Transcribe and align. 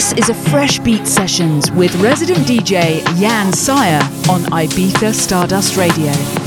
This 0.00 0.12
is 0.14 0.30
a 0.30 0.34
Fresh 0.34 0.78
Beat 0.78 1.06
Sessions 1.06 1.70
with 1.70 1.94
resident 1.96 2.38
DJ 2.46 3.04
Jan 3.18 3.52
Syre 3.52 4.00
on 4.30 4.40
Ibiza 4.44 5.12
Stardust 5.12 5.76
Radio. 5.76 6.39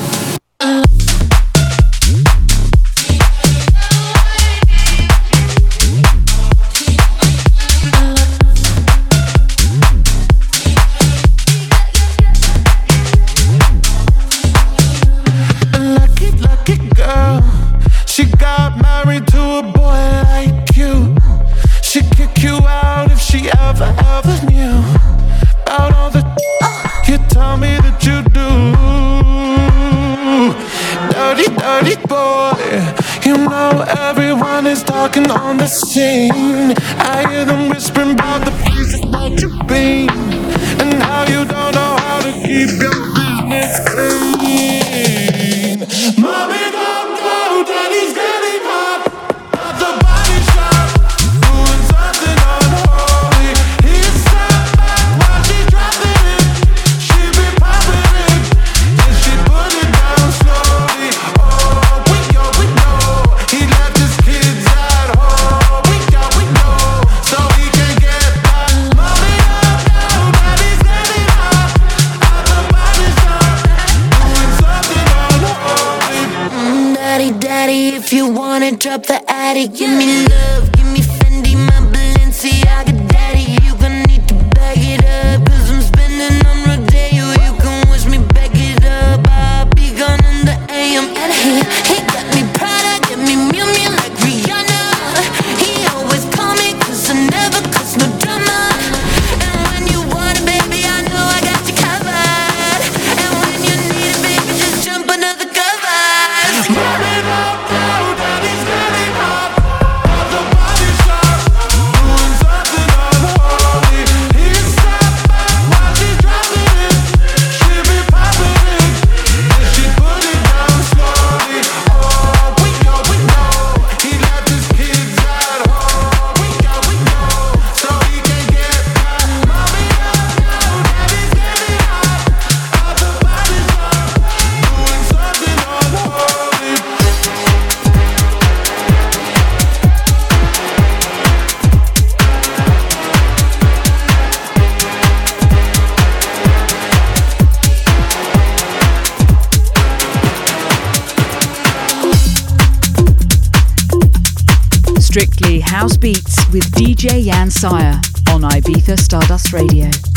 Syre 157.53 158.01
on 158.33 158.41
Ibiza 158.41 158.97
Stardust 158.97 159.53
Radio. 159.53 160.12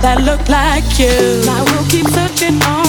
That 0.00 0.20
looked 0.22 0.48
like 0.48 0.98
you. 0.98 1.42
I 1.48 1.60
will 1.68 1.86
keep 1.90 2.06
searching 2.08 2.62
on. 2.62 2.81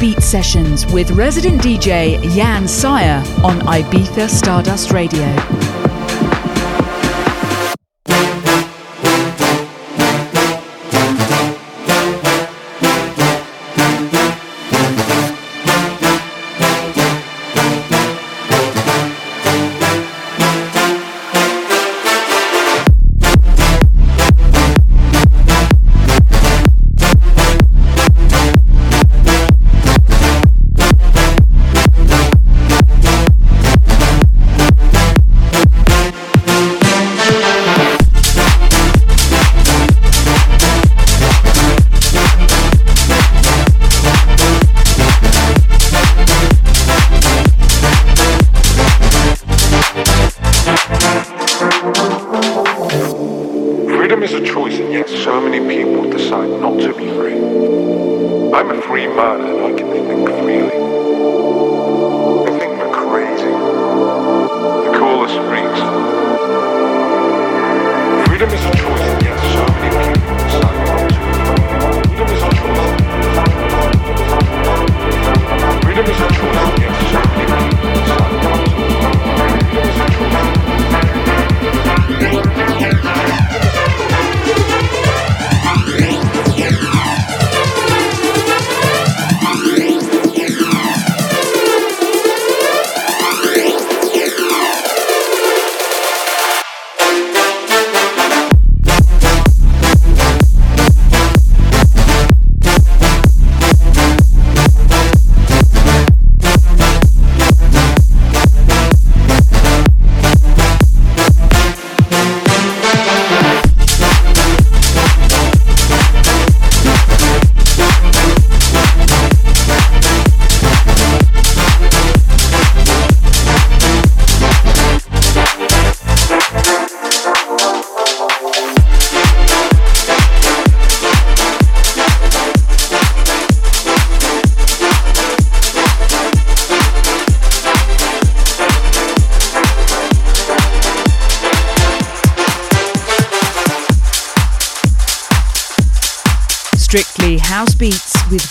Beat 0.00 0.22
Sessions 0.22 0.86
with 0.86 1.10
resident 1.10 1.60
DJ 1.60 2.22
Jan 2.34 2.68
Syre 2.68 3.18
on 3.42 3.58
Ibiza 3.60 4.28
Stardust 4.28 4.92
Radio. 4.92 5.77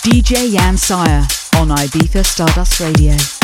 DJ 0.04 0.52
Jan 0.52 0.76
Syre 0.76 1.26
on 1.62 1.70
Ibiza 1.70 2.26
Stardust 2.26 2.82
Radio. 2.82 3.37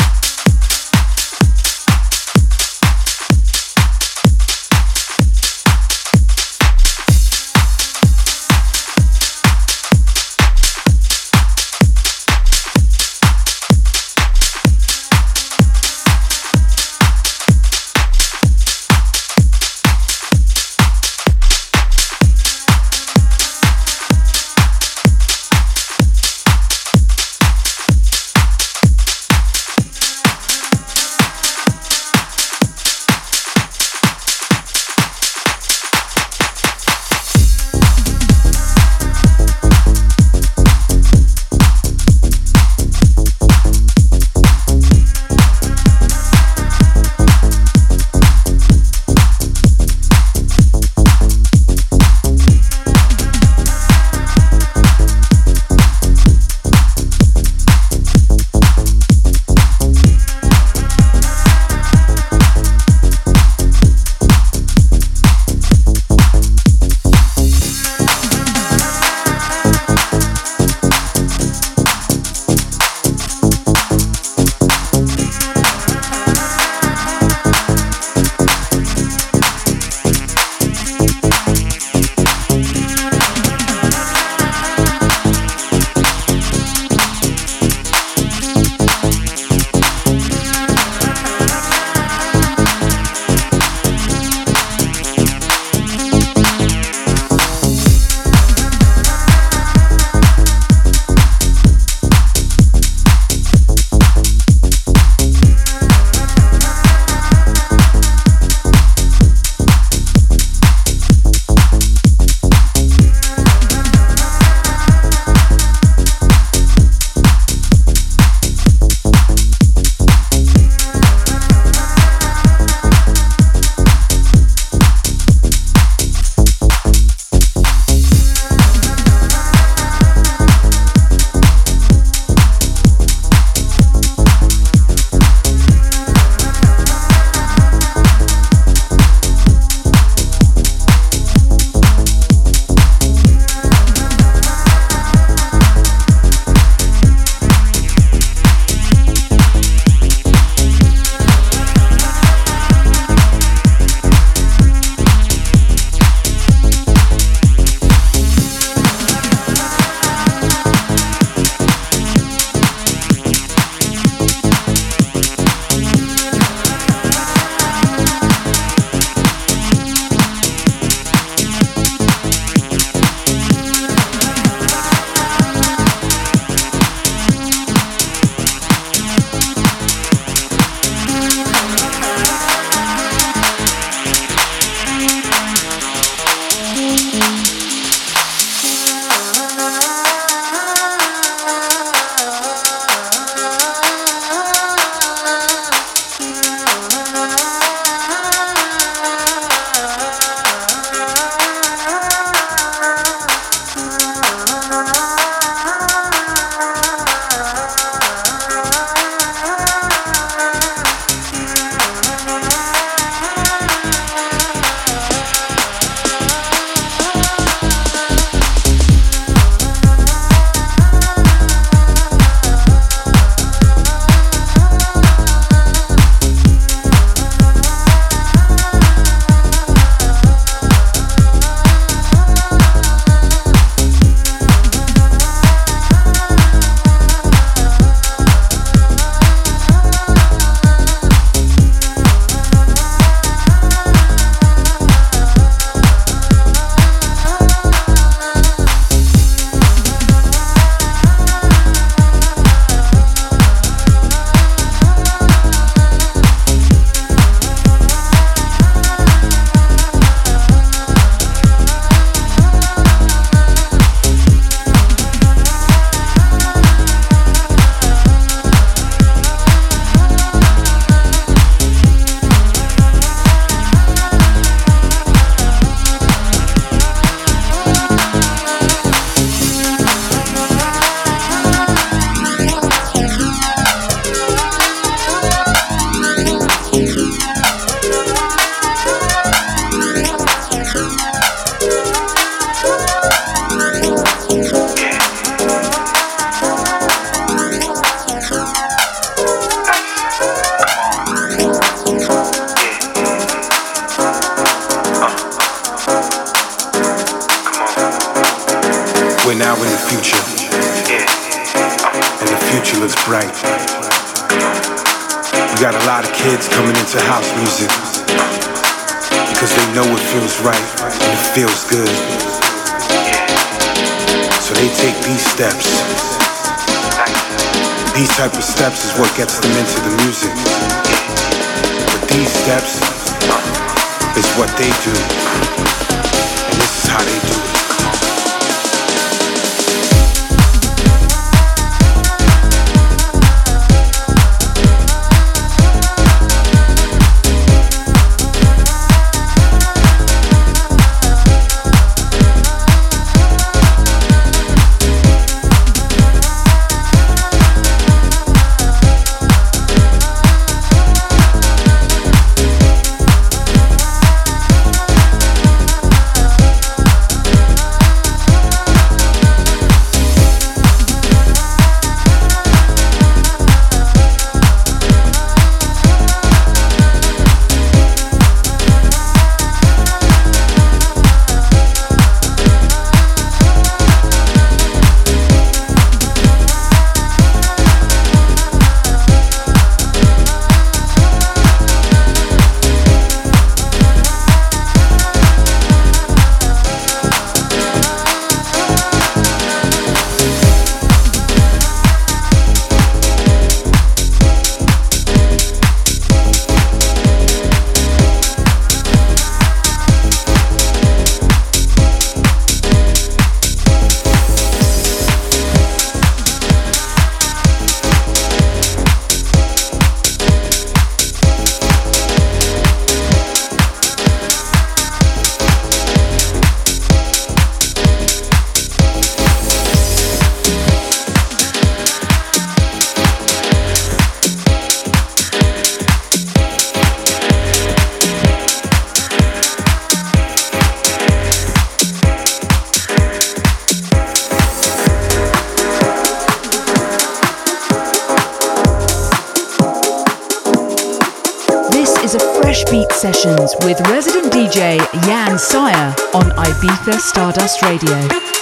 a 452.14 452.40
Fresh 452.40 452.64
Beat 452.70 452.90
Sessions 452.92 453.54
with 453.64 453.80
resident 453.88 454.32
DJ 454.32 454.78
Jan 455.04 455.38
Syre 455.38 455.94
on 456.14 456.30
Ibiza 456.36 456.98
Stardust 456.98 457.62
Radio. 457.62 458.33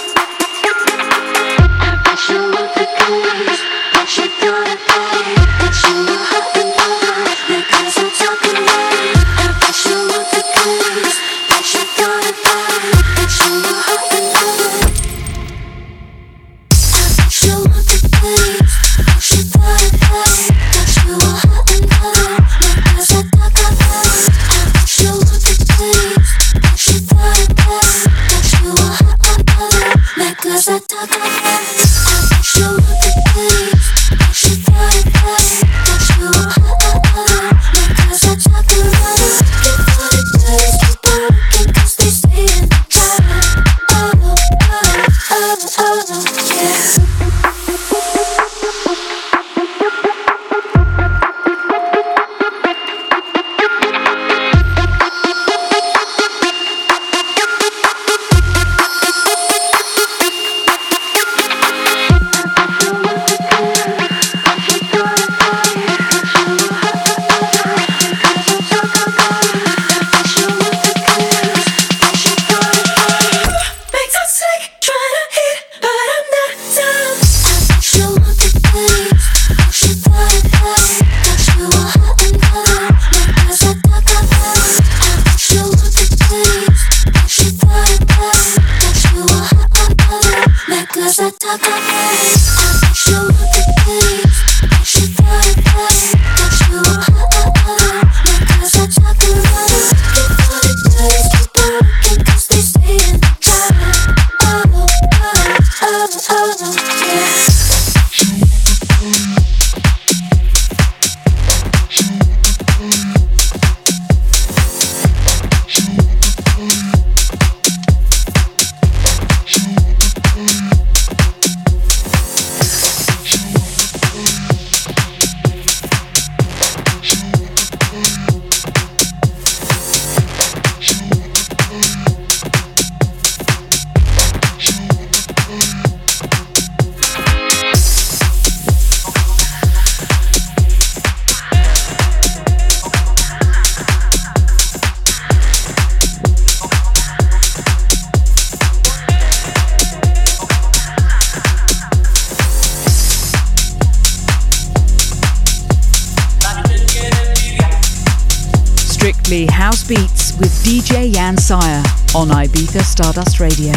Jan 161.23 161.37
Syre 161.37 161.81
on 162.15 162.27
Ibiza 162.27 162.83
Stardust 162.83 163.39
Radio. 163.39 163.71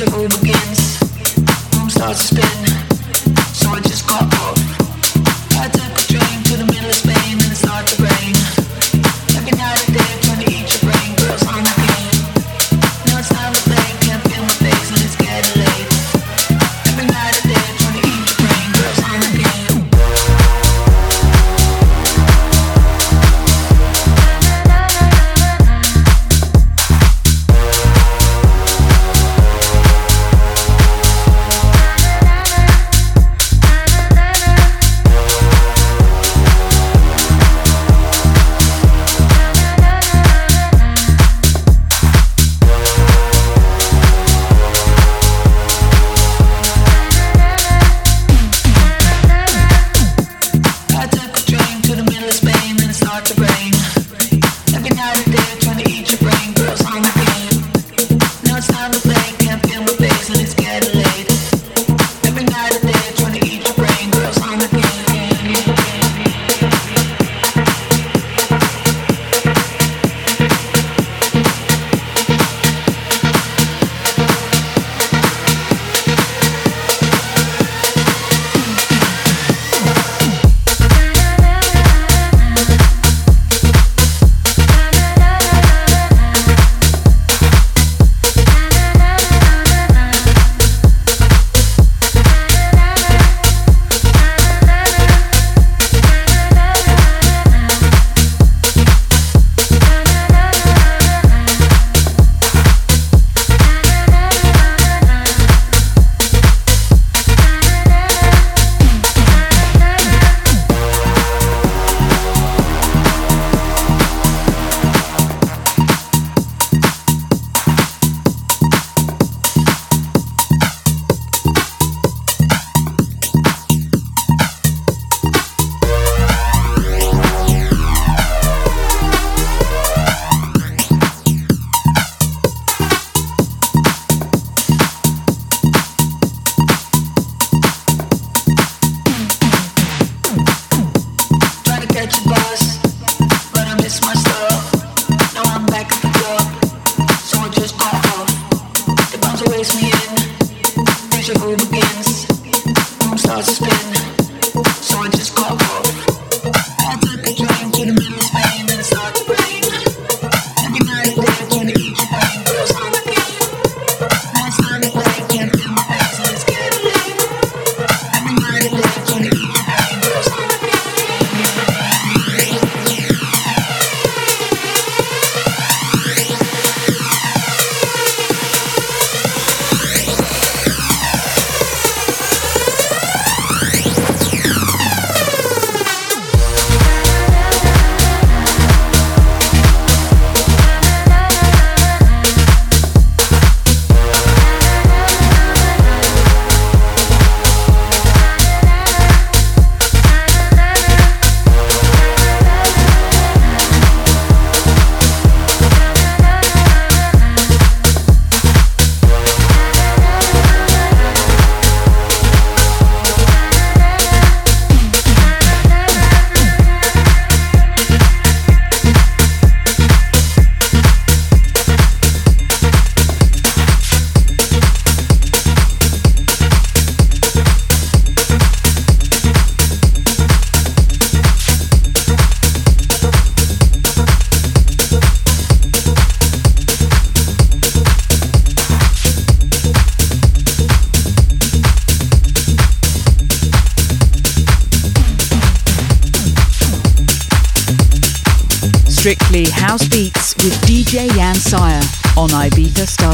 Should 0.00 0.14
we 0.14 0.28
begin? 0.28 0.59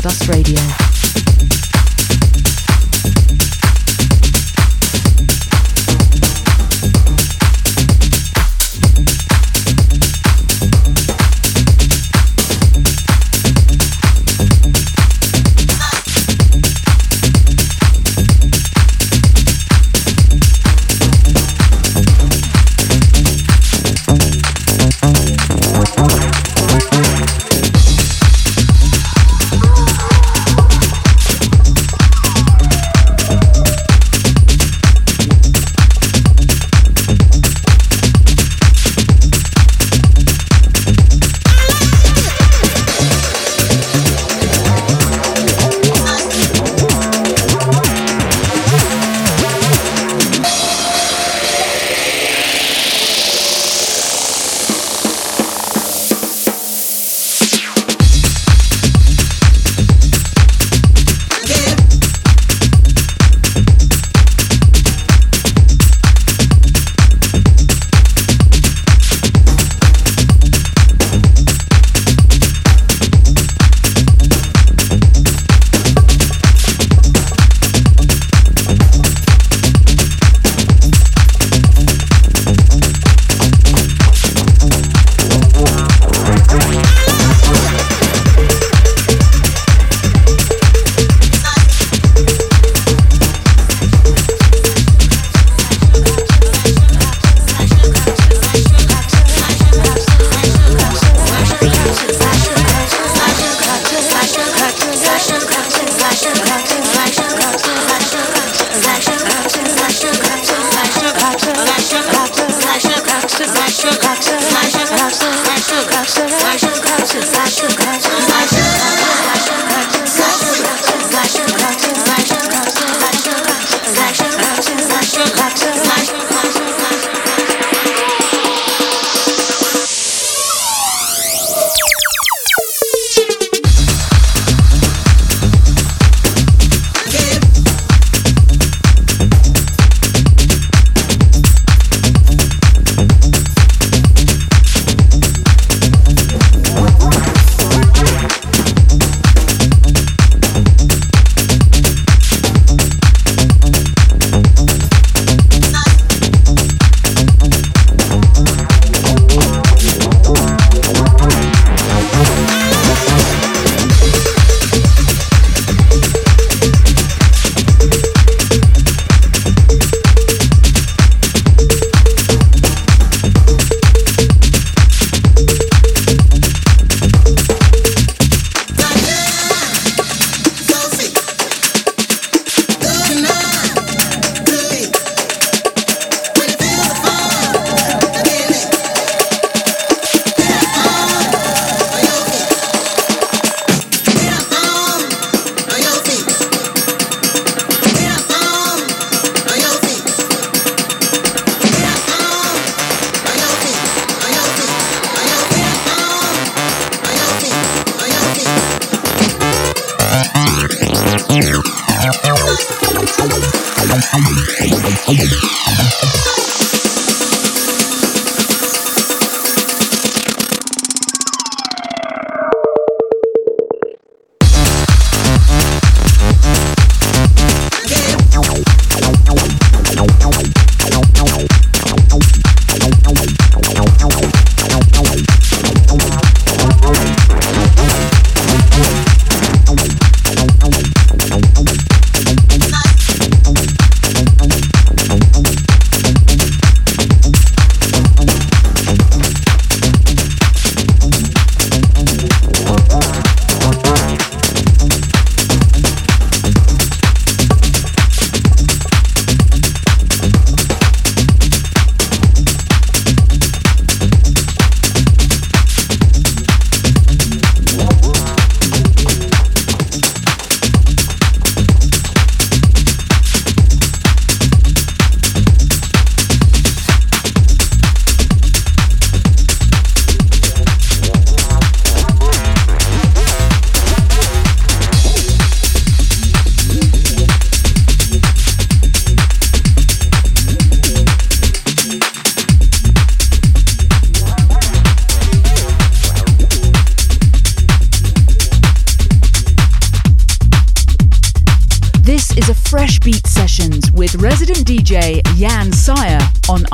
Stardust 0.09 0.29
Radio. 0.29 0.86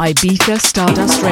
Ibiza 0.08 0.58
Stardust 0.58 1.22
Radio. 1.22 1.31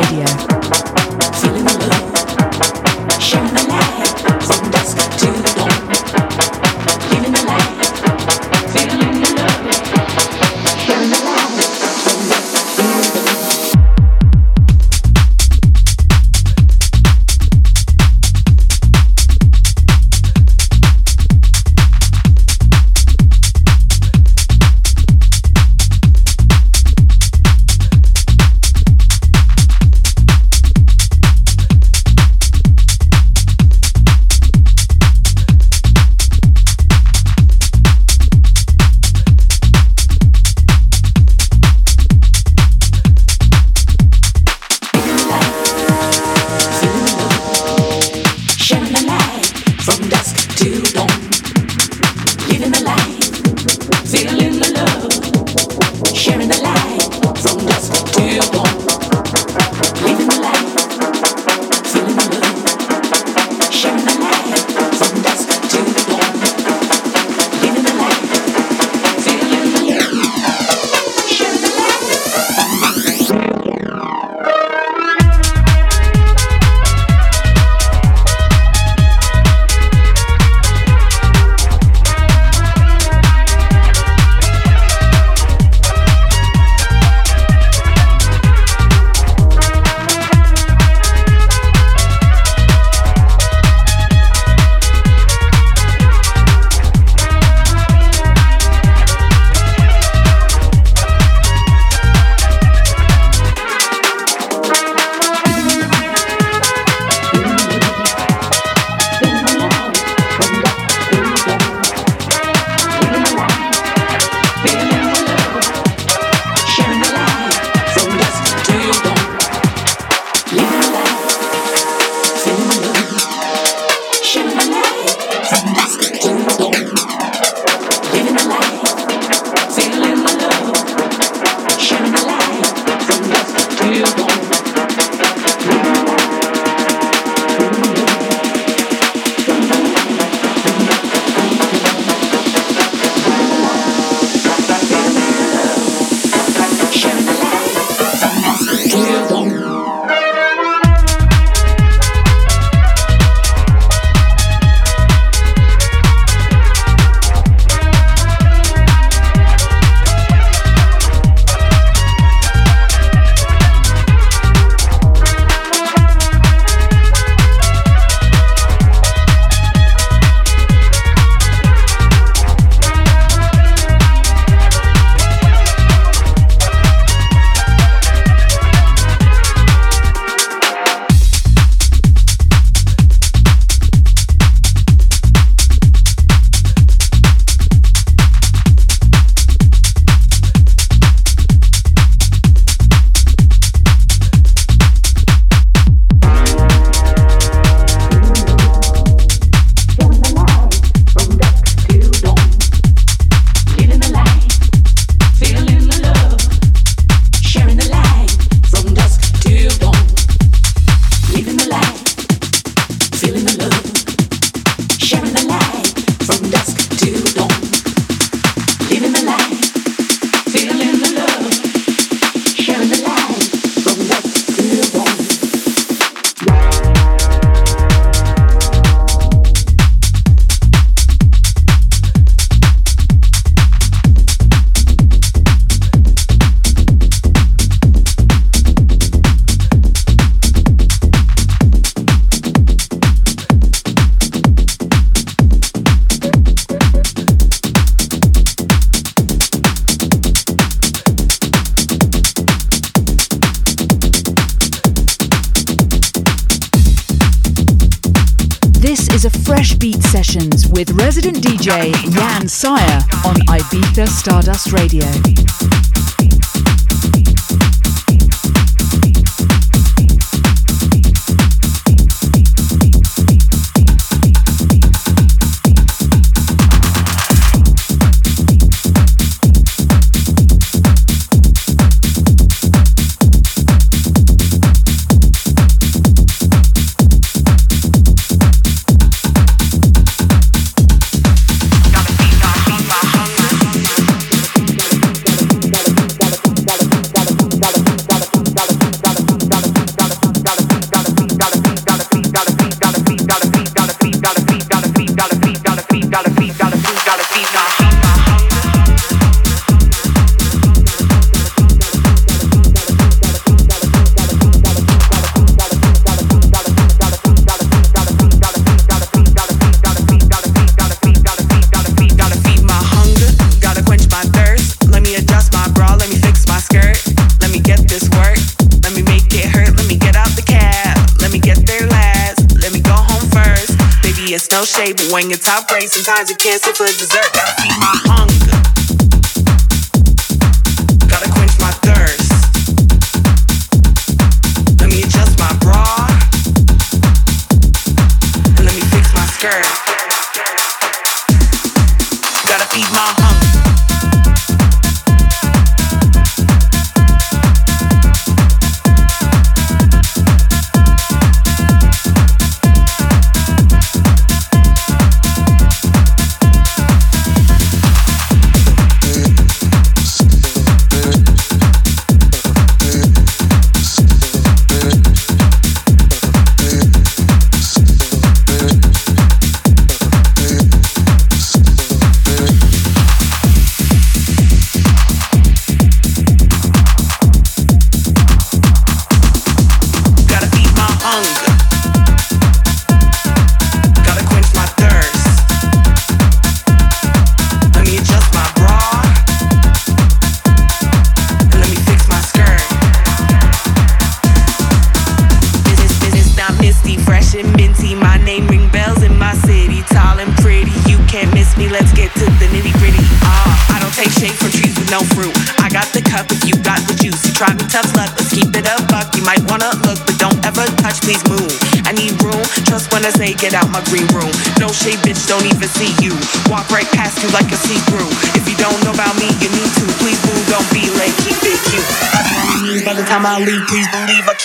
Jan 261.71 262.49
Syre 262.49 262.99
on 263.25 263.37
Ibiza 263.47 264.07
Stardust 264.07 264.73
Radio. 264.73 265.59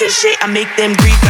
shit, 0.09 0.37
I 0.41 0.47
make 0.47 0.75
them 0.77 0.93
grieve. 0.93 1.24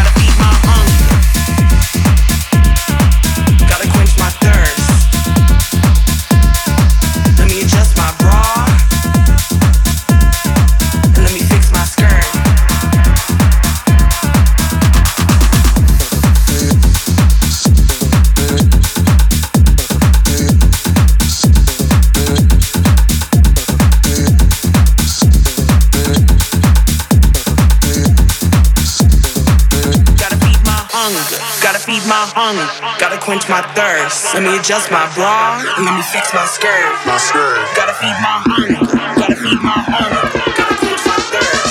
quench 33.26 33.50
my 33.50 33.62
thirst. 33.74 34.36
Let 34.36 34.44
me 34.44 34.56
adjust 34.56 34.92
my 34.92 35.10
bra, 35.16 35.58
let 35.82 35.98
me 35.98 36.04
fix 36.14 36.32
my 36.32 36.46
skirt. 36.46 36.94
My 37.10 37.18
skirt. 37.18 37.58
Gotta 37.76 37.94
feed 37.98 38.14
my 38.22 38.38
hunger, 38.46 38.86
gotta 39.18 39.36
feed 39.36 39.60
my 39.66 39.74
hunger. 39.74 40.30
Gotta 40.54 40.76
quench 40.78 41.02
my 41.10 41.18
thirst. 41.34 41.66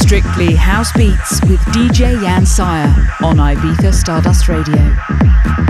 Strictly 0.00 0.54
House 0.54 0.92
Beats 0.92 1.40
with 1.48 1.60
DJ 1.72 2.20
Jan 2.20 2.44
Syre 2.44 2.94
on 3.22 3.36
Ibiza 3.38 3.92
Stardust 3.92 4.46
Radio. 4.48 5.61